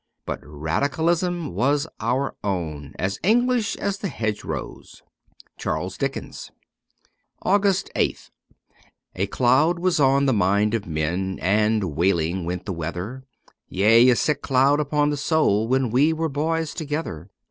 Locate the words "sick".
14.15-14.41